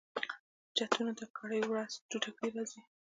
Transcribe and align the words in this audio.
چتونو 0.77 1.11
ته 1.19 1.25
کرۍ 1.37 1.61
ورځ 1.69 1.91
توتکۍ 2.09 2.49
راځي 2.55 2.81